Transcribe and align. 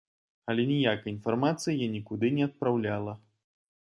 Але 0.51 0.63
ніякай 0.69 1.11
інфармацыі 1.15 1.75
я 1.81 1.89
нікуды 1.97 2.31
не 2.39 2.43
адпраўляла. 2.47 3.13